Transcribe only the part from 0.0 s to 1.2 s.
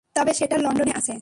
তবে সেটা লন্ডনে আছে।